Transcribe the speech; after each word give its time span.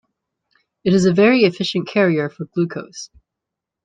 It 0.83 0.95
is 0.95 1.05
a 1.05 1.13
very 1.13 1.43
efficient 1.43 1.87
carrier 1.87 2.27
for 2.27 2.45
glucose. 2.45 3.11